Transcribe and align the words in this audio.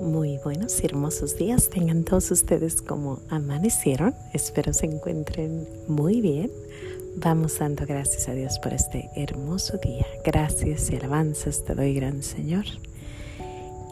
Muy 0.00 0.38
buenos 0.38 0.82
y 0.82 0.86
hermosos 0.86 1.36
días 1.36 1.68
tengan 1.68 2.04
todos 2.04 2.30
ustedes 2.30 2.80
como 2.80 3.20
amanecieron. 3.28 4.14
Espero 4.32 4.72
se 4.72 4.86
encuentren 4.86 5.68
muy 5.88 6.22
bien. 6.22 6.50
Vamos 7.16 7.58
dando 7.58 7.84
gracias 7.84 8.26
a 8.28 8.32
Dios 8.32 8.58
por 8.60 8.72
este 8.72 9.10
hermoso 9.14 9.76
día. 9.76 10.06
Gracias 10.24 10.90
y 10.90 10.96
alabanzas 10.96 11.64
te 11.64 11.74
doy, 11.74 11.92
gran 11.92 12.22
Señor. 12.22 12.64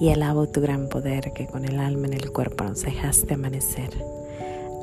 Y 0.01 0.09
alabo 0.09 0.49
tu 0.49 0.63
gran 0.63 0.89
poder 0.89 1.33
que 1.35 1.47
con 1.47 1.67
el 1.67 1.79
alma 1.79 2.07
en 2.07 2.15
el 2.15 2.33
cuerpo 2.33 2.65
nos 2.65 2.83
dejaste 2.83 3.35
amanecer. 3.35 3.91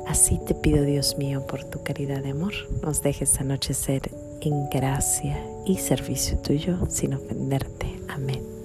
Así 0.06 0.38
te 0.46 0.54
pido, 0.54 0.84
Dios 0.84 1.18
mío, 1.18 1.44
por 1.44 1.64
tu 1.64 1.82
caridad 1.82 2.22
de 2.22 2.30
amor, 2.30 2.52
nos 2.82 3.02
dejes 3.02 3.40
anochecer 3.40 4.12
en 4.42 4.68
gracia 4.68 5.44
y 5.66 5.78
servicio 5.78 6.38
tuyo 6.38 6.78
sin 6.88 7.14
ofenderte. 7.14 7.98
Amén 8.08 8.55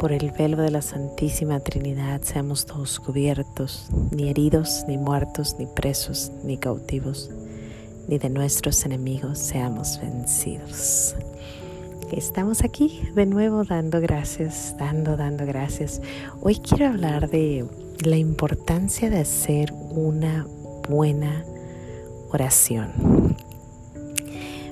por 0.00 0.12
el 0.12 0.30
velo 0.30 0.56
de 0.62 0.70
la 0.70 0.80
Santísima 0.80 1.60
Trinidad 1.60 2.22
seamos 2.22 2.64
todos 2.64 2.98
cubiertos, 2.98 3.90
ni 4.10 4.30
heridos, 4.30 4.86
ni 4.88 4.96
muertos, 4.96 5.56
ni 5.58 5.66
presos, 5.66 6.32
ni 6.42 6.56
cautivos, 6.56 7.30
ni 8.08 8.16
de 8.16 8.30
nuestros 8.30 8.86
enemigos 8.86 9.38
seamos 9.38 10.00
vencidos. 10.00 11.14
Estamos 12.12 12.64
aquí 12.64 13.10
de 13.14 13.26
nuevo 13.26 13.62
dando 13.64 14.00
gracias, 14.00 14.74
dando, 14.78 15.18
dando 15.18 15.44
gracias. 15.44 16.00
Hoy 16.40 16.56
quiero 16.56 16.86
hablar 16.86 17.28
de 17.28 17.66
la 18.02 18.16
importancia 18.16 19.10
de 19.10 19.18
hacer 19.18 19.70
una 19.90 20.46
buena 20.88 21.44
oración. 22.30 23.36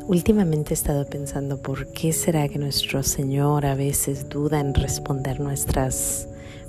Últimamente 0.09 0.73
he 0.73 0.75
estado 0.75 1.05
pensando 1.05 1.61
por 1.61 1.93
qué 1.93 2.15
será 2.15 2.49
que 2.49 2.59
nuestro 2.59 3.03
Señor 3.03 3.67
a 3.67 3.75
veces 3.75 4.31
duda 4.31 4.59
en 4.59 4.73
responder 4.73 5.39
nuestras 5.39 6.27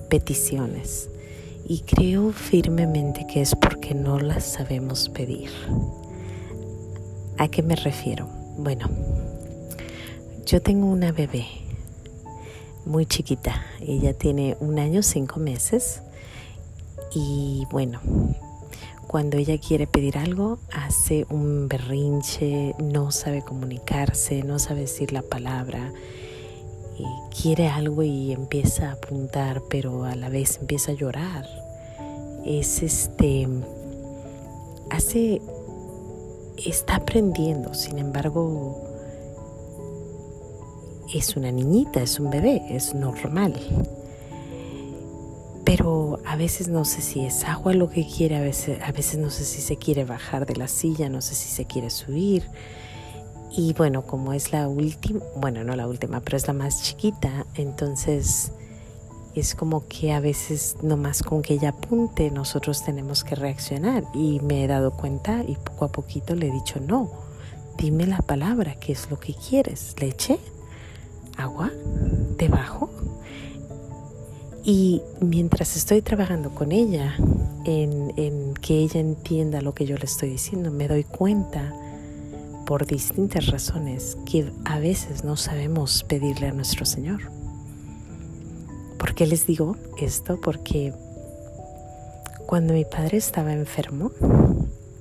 peticiones. 0.10 1.10
Y 1.66 1.80
creo 1.84 2.34
firmemente 2.34 3.26
que 3.28 3.40
es 3.40 3.56
porque 3.56 3.96
no 3.96 4.20
las 4.20 4.44
sabemos 4.44 5.08
pedir. 5.08 5.52
¿A 7.38 7.48
qué 7.48 7.64
me 7.64 7.78
refiero? 7.78 8.28
Bueno, 8.58 8.90
yo 10.46 10.62
tengo 10.62 10.88
una 10.88 11.14
bebé 11.14 11.46
muy 12.86 13.06
chiquita. 13.06 13.64
Ella 13.80 14.14
tiene 14.14 14.58
un 14.60 14.80
año, 14.80 15.02
cinco 15.02 15.40
meses. 15.40 16.02
Y 17.16 17.64
bueno, 17.72 18.02
cuando 19.10 19.38
ella 19.38 19.58
quiere 19.58 19.88
pedir 19.88 20.20
algo, 20.20 20.60
hace 20.72 21.26
un 21.32 21.68
berrinche, 21.68 22.76
no 22.78 23.10
sabe 23.12 23.42
comunicarse, 23.42 24.44
no 24.44 24.60
sabe 24.60 24.82
decir 24.82 25.12
la 25.12 25.24
palabra. 25.24 25.92
quiere 27.42 27.70
algo 27.70 28.04
y 28.04 28.32
empieza 28.32 28.90
a 28.90 28.92
apuntar, 28.94 29.64
pero 29.68 30.06
a 30.06 30.16
la 30.16 30.30
vez 30.30 30.60
empieza 30.62 30.92
a 30.92 30.96
llorar. 30.96 31.48
Es 32.46 32.84
este. 32.84 33.48
Hace. 34.92 35.42
Está 36.64 36.98
aprendiendo, 36.98 37.74
sin 37.74 37.98
embargo, 37.98 38.78
es 41.16 41.36
una 41.36 41.52
niñita, 41.52 42.04
es 42.04 42.20
un 42.20 42.30
bebé, 42.30 42.62
es 42.70 42.94
normal 42.94 43.56
pero 45.70 46.20
a 46.26 46.36
veces 46.36 46.68
no 46.68 46.84
sé 46.84 47.00
si 47.00 47.24
es 47.24 47.44
agua 47.44 47.74
lo 47.74 47.92
que 47.92 48.04
quiere, 48.04 48.38
a 48.38 48.42
veces, 48.42 48.82
a 48.82 48.92
veces 48.92 49.20
no 49.20 49.30
sé 49.30 49.46
si 49.46 49.62
se 49.62 49.78
quiere 49.78 50.04
bajar 50.04 50.48
de 50.48 50.56
la 50.56 50.68
silla, 50.68 51.10
no 51.10 51.22
sé 51.22 51.36
si 51.36 51.48
se 51.48 51.66
quiere 51.66 51.92
subir. 51.92 52.50
Y 53.56 53.74
bueno, 53.74 54.02
como 54.02 54.34
es 54.34 54.52
la 54.52 54.68
última, 54.68 55.20
bueno, 55.36 55.64
no 55.64 55.76
la 55.76 55.88
última, 55.88 56.22
pero 56.22 56.38
es 56.38 56.48
la 56.48 56.54
más 56.54 56.82
chiquita, 56.82 57.46
entonces 57.54 58.52
es 59.36 59.54
como 59.54 59.88
que 59.88 60.12
a 60.12 60.20
veces 60.20 60.78
nomás 60.82 61.22
con 61.22 61.44
que 61.44 61.54
ella 61.54 61.70
apunte 61.70 62.32
nosotros 62.32 62.84
tenemos 62.84 63.24
que 63.24 63.36
reaccionar. 63.36 64.06
Y 64.16 64.40
me 64.40 64.64
he 64.64 64.68
dado 64.68 64.94
cuenta 64.94 65.44
y 65.48 65.56
poco 65.56 65.86
a 65.86 65.92
poquito 65.92 66.34
le 66.34 66.48
he 66.48 66.52
dicho, 66.52 66.80
no, 66.80 67.12
dime 67.78 68.08
la 68.08 68.24
palabra, 68.24 68.74
¿qué 68.80 68.94
es 68.94 69.12
lo 69.12 69.20
que 69.20 69.36
quieres? 69.36 69.94
¿Leche? 70.00 70.40
¿Agua? 71.38 71.70
¿Debajo? 72.40 72.90
Y 74.64 75.02
mientras 75.22 75.76
estoy 75.76 76.02
trabajando 76.02 76.50
con 76.52 76.72
ella, 76.72 77.16
en, 77.66 78.54
que 78.62 78.80
ella 78.80 79.00
entienda 79.00 79.62
lo 79.62 79.74
que 79.74 79.86
yo 79.86 79.98
le 79.98 80.06
estoy 80.06 80.30
diciendo, 80.30 80.72
me 80.72 80.88
doy 80.88 81.04
cuenta 81.04 81.74
por 82.66 82.86
distintas 82.86 83.48
razones 83.48 84.18
que 84.26 84.52
a 84.66 84.80
veces 84.80 85.24
no 85.24 85.38
sabemos 85.38 86.04
pedirle 86.04 86.48
a 86.48 86.54
nuestro 86.54 86.86
Señor. 86.86 87.22
¿Por 88.98 89.16
qué 89.16 89.26
les 89.26 89.48
digo 89.48 89.78
esto? 89.98 90.40
Porque 90.42 90.94
cuando 92.46 92.74
mi 92.74 92.86
padre 92.86 93.18
estaba 93.18 93.54
enfermo, 93.54 94.12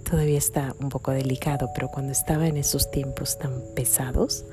todavía 0.08 0.38
está 0.38 0.74
un 0.80 0.88
poco 0.88 1.10
delicado, 1.10 1.70
pero 1.74 1.88
cuando 1.88 2.12
estaba 2.12 2.46
en 2.46 2.56
esos 2.56 2.90
tiempos 2.90 3.38
tan 3.38 3.52
pesados, 3.74 4.44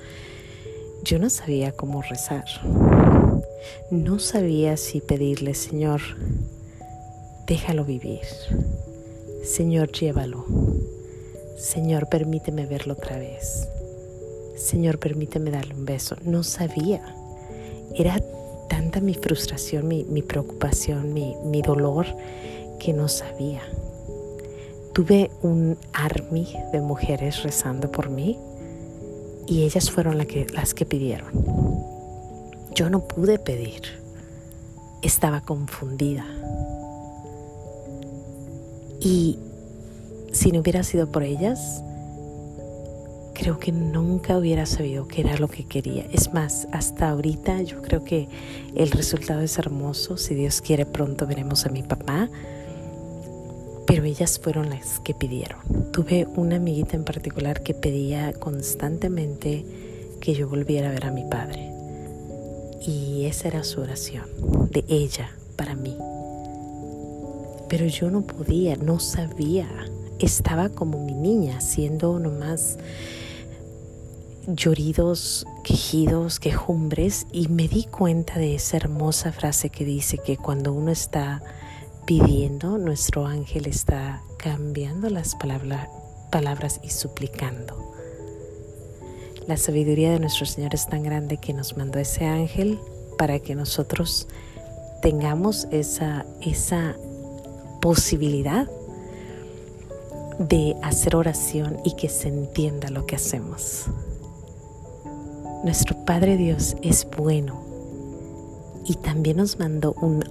yo 1.03 1.19
no 1.19 1.29
sabía 1.29 1.71
cómo 1.71 2.01
rezar. 2.01 2.45
No 3.91 4.19
sabía 4.19 4.77
si 4.77 5.01
pedirle, 5.01 5.53
Señor, 5.53 6.01
déjalo 7.47 7.85
vivir. 7.85 8.25
Señor, 9.43 9.91
llévalo. 9.91 10.45
Señor, 11.57 12.09
permíteme 12.09 12.65
verlo 12.65 12.93
otra 12.93 13.17
vez. 13.17 13.67
Señor, 14.57 14.99
permíteme 14.99 15.51
darle 15.51 15.75
un 15.75 15.85
beso. 15.85 16.15
No 16.23 16.43
sabía. 16.43 17.01
Era 17.93 18.19
tanta 18.67 18.99
mi 18.99 19.13
frustración, 19.13 19.87
mi, 19.87 20.21
preocupación, 20.21 21.13
mi, 21.13 21.61
dolor, 21.61 22.07
que 22.79 22.91
no 22.91 23.07
sabía. 23.07 23.61
Tuve 24.93 25.29
un 25.41 25.77
army 25.93 26.55
de 26.71 26.81
mujeres 26.81 27.43
rezando 27.43 27.91
por 27.91 28.09
mí 28.09 28.39
y 29.47 29.63
ellas 29.63 29.91
fueron 29.91 30.17
las 30.17 30.73
que 30.73 30.85
pidieron. 30.85 31.94
Yo 32.75 32.89
no 32.89 33.07
pude 33.07 33.39
pedir. 33.39 33.81
Estaba 35.01 35.39
confundida. 35.41 36.25
Y 38.99 39.39
si 40.33 40.51
no 40.51 40.59
hubiera 40.59 40.83
sido 40.83 41.09
por 41.09 41.23
ellas, 41.23 41.81
creo 43.33 43.59
que 43.59 43.71
nunca 43.71 44.37
hubiera 44.37 44.65
sabido 44.65 45.07
qué 45.07 45.21
era 45.21 45.37
lo 45.37 45.47
que 45.47 45.63
quería. 45.63 46.05
Es 46.11 46.33
más, 46.33 46.67
hasta 46.73 47.09
ahorita 47.11 47.61
yo 47.61 47.81
creo 47.81 48.03
que 48.03 48.27
el 48.75 48.91
resultado 48.91 49.39
es 49.39 49.57
hermoso. 49.57 50.17
Si 50.17 50.35
Dios 50.35 50.59
quiere, 50.59 50.85
pronto 50.85 51.25
veremos 51.25 51.65
a 51.65 51.69
mi 51.69 51.81
papá. 51.81 52.29
Pero 53.87 54.03
ellas 54.03 54.37
fueron 54.37 54.69
las 54.69 54.99
que 54.99 55.13
pidieron. 55.13 55.59
Tuve 55.93 56.27
una 56.35 56.57
amiguita 56.57 56.97
en 56.97 57.05
particular 57.05 57.63
que 57.63 57.73
pedía 57.73 58.33
constantemente 58.33 59.65
que 60.19 60.33
yo 60.33 60.49
volviera 60.49 60.89
a 60.89 60.91
ver 60.91 61.05
a 61.05 61.11
mi 61.11 61.23
padre. 61.29 61.74
Y 62.85 63.25
esa 63.25 63.47
era 63.47 63.63
su 63.63 63.81
oración 63.81 64.25
de 64.69 64.85
ella 64.87 65.29
para 65.55 65.75
mí. 65.75 65.97
Pero 67.67 67.87
yo 67.87 68.11
no 68.11 68.21
podía, 68.21 68.75
no 68.75 68.99
sabía. 68.99 69.67
Estaba 70.19 70.69
como 70.69 71.03
mi 71.03 71.13
niña, 71.13 71.57
haciendo 71.57 72.19
nomás 72.19 72.77
lloridos, 74.47 75.45
quejidos, 75.63 76.39
quejumbres 76.39 77.25
y 77.31 77.47
me 77.47 77.67
di 77.67 77.85
cuenta 77.85 78.37
de 78.37 78.55
esa 78.55 78.77
hermosa 78.77 79.31
frase 79.31 79.69
que 79.69 79.83
dice 79.85 80.19
que 80.19 80.37
cuando 80.37 80.71
uno 80.71 80.91
está 80.91 81.41
pidiendo, 82.05 82.77
nuestro 82.77 83.25
ángel 83.25 83.65
está 83.65 84.21
cambiando 84.37 85.09
las 85.09 85.35
palabras 85.35 86.79
y 86.83 86.91
suplicando. 86.91 87.94
La 89.47 89.57
sabiduría 89.57 90.11
de 90.11 90.19
nuestro 90.19 90.47
Señor 90.47 90.73
es 90.73 90.87
tan 90.87 91.03
grande 91.03 91.37
que 91.37 91.53
nos 91.53 91.77
mandó 91.77 91.99
ese 91.99 92.25
ángel 92.25 92.79
para 93.15 93.37
que 93.39 93.53
nosotros 93.53 94.27
tengamos 95.03 95.67
esa, 95.69 96.25
esa 96.41 96.95
posibilidad 97.79 98.67
de 100.39 100.75
hacer 100.81 101.15
oración 101.15 101.77
y 101.83 101.95
que 101.95 102.09
se 102.09 102.29
entienda 102.29 102.89
lo 102.89 103.05
que 103.05 103.15
hacemos. 103.15 103.85
Nuestro 105.63 105.95
Padre 106.05 106.37
Dios 106.37 106.75
es 106.81 107.07
bueno 107.15 107.61
y 108.83 108.95
también 108.95 109.37
nos 109.37 109.59
mandó 109.59 109.93
un 110.01 110.23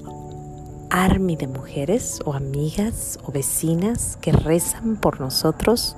army 0.90 1.36
de 1.36 1.46
mujeres 1.46 2.18
o 2.24 2.34
amigas 2.34 3.20
o 3.24 3.30
vecinas 3.30 4.18
que 4.20 4.32
rezan 4.32 4.96
por 4.96 5.20
nosotros 5.20 5.96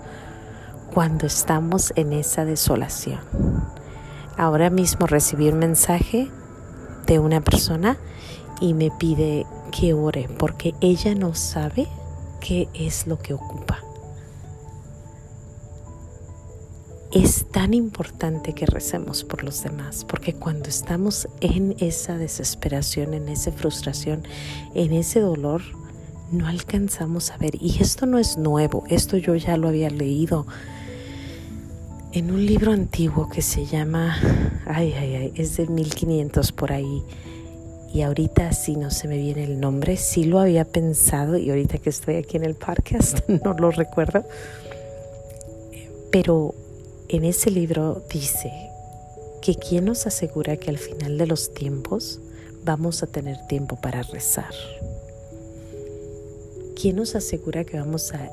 cuando 0.97 1.27
estamos 1.27 1.93
en 1.97 2.15
esa 2.15 2.47
desolación. 2.47 3.21
Ahora 4.39 4.71
mismo 4.71 5.07
recibí 5.07 5.47
un 5.51 5.59
mensaje 5.59 6.31
de 7.07 7.19
una 7.19 7.43
persona 7.43 7.99
y 8.63 8.73
me 8.73 8.91
pide 8.91 9.45
que 9.79 9.93
ore 9.93 10.27
porque 10.39 10.73
ella 10.81 11.15
no 11.15 11.35
sabe 11.35 11.87
qué 12.41 12.71
es 12.73 13.07
lo 13.07 13.19
que 13.19 13.35
ocupa. 13.35 13.81
es 17.13 17.47
tan 17.51 17.75
importante 17.75 18.55
que 18.55 18.65
recemos 18.65 19.23
por 19.23 19.45
los 19.45 19.63
demás, 19.63 20.05
porque 20.05 20.35
cuando 20.35 20.69
estamos 20.71 21.29
en 21.41 21.75
esa 21.79 22.17
desesperación, 22.17 23.13
en 23.13 23.29
esa 23.29 23.53
frustración, 23.53 24.23
en 24.75 24.93
ese 24.93 25.21
dolor, 25.21 25.63
no 26.33 26.47
alcanzamos 26.47 27.31
a 27.31 27.37
ver. 27.37 27.55
Y 27.61 27.83
esto 27.83 28.07
no 28.07 28.19
es 28.19 28.37
nuevo, 28.39 28.85
esto 28.89 29.17
yo 29.19 29.35
ya 29.35 29.57
lo 29.57 29.69
había 29.69 29.89
leído 29.89 30.47
en 32.17 32.31
un 32.31 32.47
libro 32.47 32.73
antiguo 32.73 33.29
que 33.29 33.43
se 33.43 33.67
llama, 33.67 34.19
ay, 34.65 34.95
ay, 34.95 35.15
ay, 35.17 35.33
es 35.37 35.59
de 35.59 35.67
1500 35.67 36.51
por 36.53 36.73
ahí. 36.73 37.03
Y 37.93 38.01
ahorita 38.01 38.55
sí 38.55 38.75
no 38.75 38.91
se 38.91 39.07
me 39.07 39.19
viene 39.19 39.45
el 39.45 39.61
nombre, 39.61 39.99
sí 39.99 40.25
lo 40.25 40.41
había 40.41 40.65
pensado 40.65 41.37
y 41.37 41.51
ahorita 41.51 41.77
que 41.77 41.91
estoy 41.91 42.17
aquí 42.17 42.39
en 42.39 42.45
el 42.45 42.55
podcast 42.55 43.29
no 43.45 43.53
lo 43.53 43.71
recuerdo. 43.71 44.25
Pero 46.11 46.55
en 47.09 47.27
ese 47.27 47.51
libro 47.51 48.03
dice 48.11 48.51
que 49.43 49.55
quién 49.55 49.85
nos 49.85 50.07
asegura 50.07 50.57
que 50.57 50.71
al 50.71 50.79
final 50.79 51.19
de 51.19 51.27
los 51.27 51.53
tiempos 51.53 52.21
vamos 52.65 53.03
a 53.03 53.09
tener 53.09 53.37
tiempo 53.47 53.77
para 53.77 54.03
rezar. 54.03 54.55
¿Quién 56.81 56.97
nos 56.97 57.15
asegura 57.15 57.65
que 57.65 57.79
vamos 57.79 58.15
a 58.15 58.31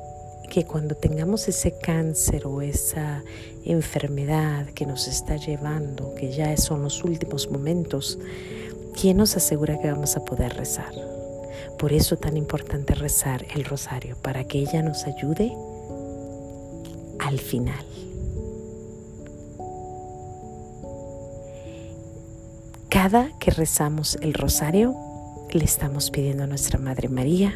que 0.53 0.65
cuando 0.65 0.94
tengamos 0.94 1.47
ese 1.47 1.79
cáncer 1.79 2.45
o 2.45 2.61
esa 2.61 3.23
enfermedad 3.65 4.67
que 4.67 4.85
nos 4.85 5.07
está 5.07 5.35
llevando, 5.35 6.13
que 6.13 6.31
ya 6.31 6.55
son 6.57 6.83
los 6.83 7.03
últimos 7.03 7.50
momentos, 7.50 8.19
¿quién 8.94 9.17
nos 9.17 9.35
asegura 9.35 9.79
que 9.81 9.91
vamos 9.91 10.15
a 10.15 10.23
poder 10.23 10.53
rezar? 10.53 10.94
Por 11.79 11.91
eso 11.91 12.13
es 12.13 12.21
tan 12.21 12.38
importante 12.38 12.94
rezar 12.94 13.47
el 13.55 13.65
rosario, 13.65 14.15
para 14.21 14.44
que 14.44 14.59
ella 14.59 14.83
nos 14.83 15.05
ayude 15.05 15.57
al 17.17 17.39
final. 17.39 17.83
Cada 22.89 23.31
que 23.39 23.50
rezamos 23.50 24.19
el 24.21 24.35
rosario, 24.35 24.95
le 25.51 25.65
estamos 25.65 26.11
pidiendo 26.11 26.44
a 26.44 26.47
nuestra 26.47 26.77
Madre 26.77 27.09
María 27.09 27.55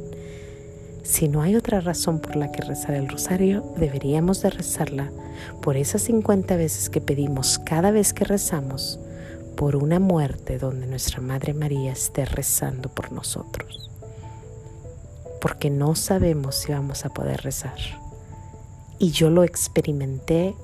Si 1.11 1.27
no 1.27 1.41
hay 1.41 1.57
otra 1.57 1.81
razón 1.81 2.19
por 2.19 2.37
la 2.37 2.53
que 2.53 2.61
rezar 2.61 2.95
el 2.95 3.09
rosario, 3.09 3.73
deberíamos 3.75 4.41
de 4.41 4.49
rezarla 4.49 5.11
por 5.61 5.75
esas 5.75 6.03
50 6.03 6.55
veces 6.55 6.89
que 6.89 7.01
pedimos 7.01 7.59
cada 7.59 7.91
vez 7.91 8.13
que 8.13 8.23
rezamos 8.23 8.97
por 9.57 9.75
una 9.75 9.99
muerte 9.99 10.57
donde 10.57 10.87
nuestra 10.87 11.19
Madre 11.19 11.53
María 11.53 11.91
esté 11.91 12.23
rezando 12.23 12.87
por 12.87 13.11
nosotros. 13.11 13.91
Porque 15.41 15.69
no 15.69 15.95
sabemos 15.95 16.55
si 16.55 16.71
vamos 16.71 17.03
a 17.03 17.09
poder 17.09 17.41
rezar. 17.41 17.77
Y 18.97 19.11
yo 19.11 19.29
lo 19.29 19.43
experimenté, 19.43 20.55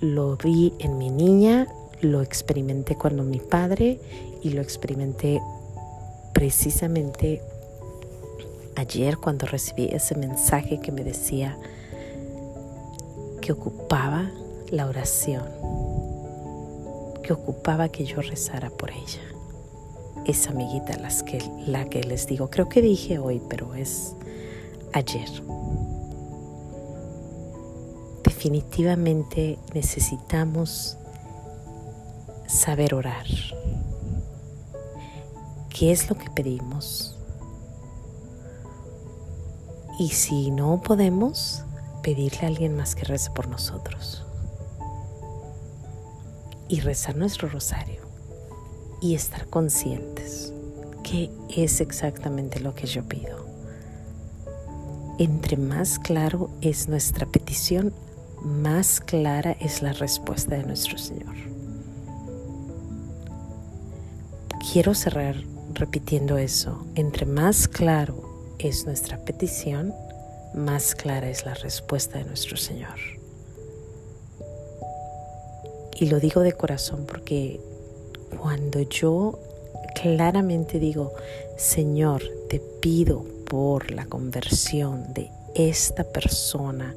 lo 0.00 0.38
vi 0.38 0.72
en 0.78 0.96
mi 0.96 1.10
niña, 1.10 1.66
lo 2.00 2.22
experimenté 2.22 2.96
cuando 2.96 3.24
mi 3.24 3.40
padre 3.40 4.00
y 4.42 4.48
lo 4.48 4.62
experimenté 4.62 5.42
precisamente 6.32 7.42
ayer 8.76 9.18
cuando 9.18 9.46
recibí 9.46 9.88
ese 9.92 10.14
mensaje 10.14 10.80
que 10.80 10.92
me 10.92 11.04
decía, 11.04 11.58
que 13.40 13.52
ocupaba 13.52 14.30
la 14.70 14.86
oración, 14.86 15.44
que 17.22 17.32
ocupaba 17.32 17.88
que 17.88 18.04
yo 18.04 18.20
rezara 18.20 18.70
por 18.70 18.90
ella. 18.90 19.20
Esa 20.24 20.50
amiguita 20.50 20.96
las 20.98 21.22
que, 21.22 21.42
la 21.66 21.86
que 21.86 22.02
les 22.04 22.26
digo, 22.26 22.48
creo 22.48 22.68
que 22.68 22.80
dije 22.80 23.18
hoy, 23.18 23.42
pero 23.48 23.74
es 23.74 24.14
ayer. 24.92 25.28
Definitivamente 28.22 29.58
necesitamos 29.74 30.96
saber 32.46 32.94
orar. 32.94 33.26
¿Qué 35.68 35.90
es 35.90 36.08
lo 36.08 36.16
que 36.16 36.30
pedimos? 36.30 37.18
Y 40.02 40.08
si 40.08 40.50
no 40.50 40.82
podemos, 40.82 41.62
pedirle 42.02 42.40
a 42.42 42.46
alguien 42.48 42.76
más 42.76 42.96
que 42.96 43.04
rece 43.04 43.30
por 43.30 43.46
nosotros. 43.46 44.26
Y 46.66 46.80
rezar 46.80 47.14
nuestro 47.14 47.48
rosario. 47.48 48.02
Y 49.00 49.14
estar 49.14 49.46
conscientes 49.46 50.52
que 51.04 51.30
es 51.50 51.80
exactamente 51.80 52.58
lo 52.58 52.74
que 52.74 52.88
yo 52.88 53.04
pido. 53.04 53.46
Entre 55.20 55.56
más 55.56 56.00
claro 56.00 56.50
es 56.62 56.88
nuestra 56.88 57.26
petición, 57.26 57.94
más 58.42 58.98
clara 58.98 59.52
es 59.52 59.82
la 59.82 59.92
respuesta 59.92 60.56
de 60.56 60.64
nuestro 60.64 60.98
Señor. 60.98 61.36
Quiero 64.72 64.94
cerrar 64.94 65.36
repitiendo 65.74 66.38
eso. 66.38 66.88
Entre 66.96 67.24
más 67.24 67.68
claro 67.68 68.31
es 68.68 68.86
nuestra 68.86 69.18
petición, 69.18 69.94
más 70.54 70.94
clara 70.94 71.28
es 71.28 71.44
la 71.44 71.54
respuesta 71.54 72.18
de 72.18 72.24
nuestro 72.24 72.56
Señor. 72.56 72.98
Y 75.98 76.06
lo 76.06 76.20
digo 76.20 76.40
de 76.40 76.52
corazón 76.52 77.04
porque 77.06 77.60
cuando 78.38 78.80
yo 78.80 79.38
claramente 80.00 80.78
digo, 80.78 81.12
Señor, 81.56 82.22
te 82.48 82.60
pido 82.80 83.24
por 83.48 83.90
la 83.90 84.06
conversión 84.06 85.12
de 85.12 85.30
esta 85.54 86.04
persona, 86.04 86.94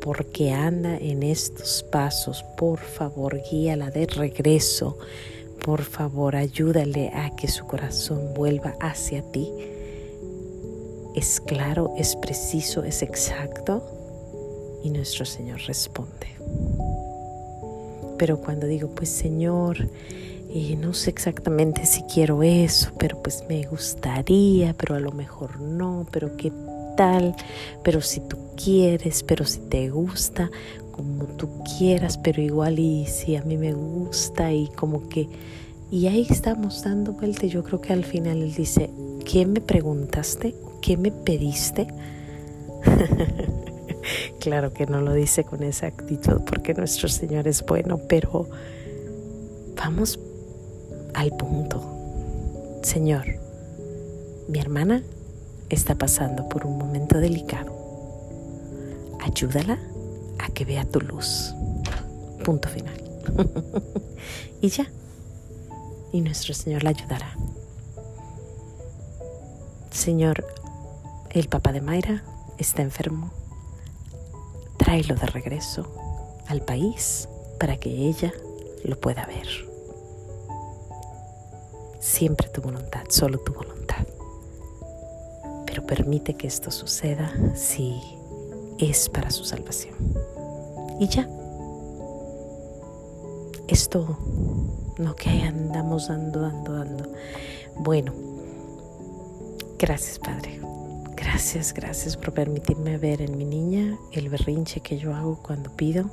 porque 0.00 0.52
anda 0.52 0.96
en 0.96 1.22
estos 1.22 1.84
pasos, 1.84 2.44
por 2.56 2.78
favor, 2.78 3.40
guíala 3.50 3.90
de 3.90 4.06
regreso, 4.06 4.98
por 5.64 5.82
favor, 5.82 6.34
ayúdale 6.34 7.10
a 7.14 7.36
que 7.36 7.46
su 7.48 7.66
corazón 7.66 8.34
vuelva 8.34 8.74
hacia 8.80 9.22
ti 9.22 9.48
es 11.14 11.40
claro, 11.40 11.94
es 11.96 12.16
preciso, 12.16 12.84
es 12.84 13.02
exacto 13.02 13.82
y 14.82 14.90
nuestro 14.90 15.24
Señor 15.24 15.60
responde. 15.66 16.28
Pero 18.18 18.40
cuando 18.40 18.66
digo, 18.66 18.88
pues 18.88 19.08
Señor, 19.08 19.88
no 20.78 20.92
sé 20.92 21.10
exactamente 21.10 21.86
si 21.86 22.02
quiero 22.02 22.42
eso, 22.42 22.90
pero 22.98 23.22
pues 23.22 23.44
me 23.48 23.66
gustaría, 23.66 24.74
pero 24.74 24.94
a 24.94 25.00
lo 25.00 25.12
mejor 25.12 25.60
no, 25.60 26.06
pero 26.10 26.36
qué 26.36 26.52
tal, 26.96 27.34
pero 27.82 28.00
si 28.00 28.20
tú 28.20 28.36
quieres, 28.62 29.22
pero 29.22 29.44
si 29.46 29.60
te 29.60 29.88
gusta, 29.88 30.50
como 30.90 31.24
tú 31.24 31.48
quieras, 31.78 32.18
pero 32.18 32.42
igual 32.42 32.78
y 32.78 33.06
si 33.06 33.36
a 33.36 33.42
mí 33.42 33.56
me 33.56 33.72
gusta 33.72 34.52
y 34.52 34.68
como 34.68 35.08
que... 35.08 35.28
Y 35.90 36.06
ahí 36.06 36.26
estamos 36.28 36.82
dando 36.84 37.12
vuelta. 37.12 37.46
Yo 37.46 37.62
creo 37.62 37.80
que 37.80 37.92
al 37.92 38.04
final 38.04 38.42
Él 38.42 38.54
dice, 38.54 38.88
¿qué 39.24 39.46
me 39.46 39.60
preguntaste? 39.60 40.54
¿qué 40.82 40.98
me 40.98 41.10
pediste? 41.10 41.86
claro 44.40 44.74
que 44.74 44.84
no 44.86 45.00
lo 45.00 45.14
dice 45.14 45.44
con 45.44 45.62
esa 45.62 45.86
actitud 45.86 46.42
porque 46.42 46.74
nuestro 46.74 47.08
Señor 47.08 47.48
es 47.48 47.64
bueno, 47.64 48.00
pero 48.08 48.48
vamos 49.76 50.18
al 51.14 51.30
punto. 51.36 51.80
Señor, 52.82 53.24
mi 54.48 54.58
hermana 54.58 55.02
está 55.70 55.94
pasando 55.94 56.48
por 56.48 56.66
un 56.66 56.76
momento 56.76 57.18
delicado. 57.18 57.72
Ayúdala 59.20 59.78
a 60.40 60.52
que 60.52 60.64
vea 60.64 60.84
tu 60.84 61.00
luz. 61.00 61.54
Punto 62.44 62.68
final. 62.68 63.00
y 64.60 64.68
ya. 64.68 64.90
Y 66.12 66.20
nuestro 66.20 66.52
Señor 66.52 66.82
la 66.82 66.90
ayudará. 66.90 67.36
Señor, 69.92 70.46
el 71.30 71.48
papá 71.48 71.70
de 71.70 71.82
Mayra 71.82 72.24
está 72.56 72.80
enfermo. 72.80 73.30
Tráelo 74.78 75.14
de 75.14 75.26
regreso 75.26 75.86
al 76.48 76.62
país 76.62 77.28
para 77.60 77.76
que 77.76 77.90
ella 77.90 78.32
lo 78.84 78.98
pueda 78.98 79.26
ver. 79.26 79.46
Siempre 82.00 82.48
tu 82.48 82.62
voluntad, 82.62 83.02
solo 83.10 83.38
tu 83.38 83.52
voluntad. 83.52 84.06
Pero 85.66 85.86
permite 85.86 86.34
que 86.34 86.46
esto 86.46 86.70
suceda 86.70 87.30
si 87.54 88.00
es 88.78 89.10
para 89.10 89.30
su 89.30 89.44
salvación. 89.44 89.94
Y 90.98 91.06
ya. 91.06 91.28
Esto 93.68 94.18
no 94.98 95.14
que 95.14 95.42
andamos 95.42 96.08
dando, 96.08 96.40
dando, 96.40 96.72
dando. 96.72 97.12
Bueno, 97.76 98.31
gracias 99.82 100.20
Padre. 100.20 100.60
Gracias, 101.16 101.74
gracias 101.74 102.16
por 102.16 102.32
permitirme 102.32 102.98
ver 102.98 103.20
en 103.20 103.36
mi 103.36 103.44
niña 103.44 103.98
el 104.12 104.28
berrinche 104.28 104.80
que 104.80 104.96
yo 104.96 105.12
hago 105.12 105.42
cuando 105.42 105.74
pido, 105.74 106.08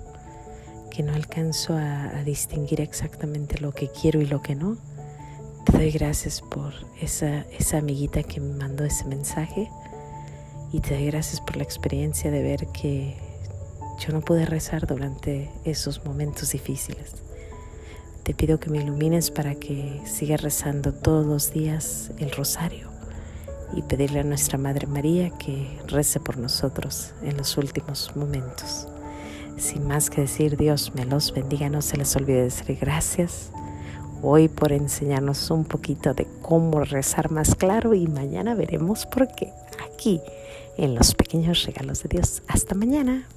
que 0.89 1.03
no 1.03 1.13
alcanzo 1.13 1.75
a, 1.75 2.23
distinguir 2.23 2.81
exactamente 2.81 3.59
lo 3.59 3.71
que 3.71 3.89
quiero 3.89 4.21
y 4.21 4.25
lo 4.25 4.41
que 4.41 4.55
no. 4.55 4.75
Te 5.65 5.73
doy 5.73 5.91
gracias 5.91 6.41
por 6.41 6.73
esa, 6.99 7.41
esa 7.59 7.77
amiguita 7.77 8.23
que 8.23 8.39
me 8.41 8.55
mandó 8.55 8.83
ese 8.85 9.05
mensaje 9.05 9.69
y 10.71 10.79
te 10.79 10.95
doy 10.95 11.05
gracias 11.05 11.39
por 11.39 11.55
la 11.57 11.63
experiencia 11.63 12.31
de 12.31 12.41
ver 12.41 12.67
que 12.67 13.17
yo 13.99 14.13
no 14.13 14.21
pude 14.21 14.47
rezar 14.47 14.87
durante 14.87 15.51
esos 15.63 16.03
momentos 16.05 16.53
difíciles. 16.53 17.13
Te 18.23 18.33
pido 18.33 18.59
que 18.59 18.71
me 18.71 18.79
ilumines 18.79 19.29
para 19.29 19.53
que 19.53 20.01
siga 20.05 20.37
rezando 20.37 20.91
todos 20.91 21.27
los 21.27 21.53
días 21.53 22.11
el 22.17 22.31
rosario 22.31 22.88
y 23.73 23.81
pedirle 23.81 24.21
a 24.21 24.23
nuestra 24.23 24.57
Madre 24.57 24.87
María 24.87 25.29
que 25.31 25.79
rece 25.87 26.19
por 26.19 26.37
nosotros 26.37 27.13
en 27.21 27.37
los 27.37 27.57
últimos 27.57 28.15
momentos. 28.15 28.87
Sin 29.57 29.87
más 29.87 30.09
que 30.09 30.21
decir, 30.21 30.57
Dios 30.57 30.93
me 30.95 31.05
los 31.05 31.33
bendiga, 31.33 31.69
no 31.69 31.81
se 31.81 31.97
les 31.97 32.15
olvide 32.15 32.43
decir 32.43 32.77
gracias 32.79 33.51
hoy 34.21 34.47
por 34.47 34.71
enseñarnos 34.71 35.49
un 35.51 35.65
poquito 35.65 36.13
de 36.13 36.27
cómo 36.41 36.83
rezar 36.83 37.31
más 37.31 37.55
claro 37.55 37.93
y 37.93 38.07
mañana 38.07 38.55
veremos 38.55 39.05
por 39.05 39.27
qué 39.27 39.53
aquí 39.91 40.21
en 40.77 40.95
los 40.95 41.13
pequeños 41.13 41.65
regalos 41.65 42.03
de 42.03 42.09
Dios. 42.09 42.41
Hasta 42.47 42.75
mañana. 42.75 43.27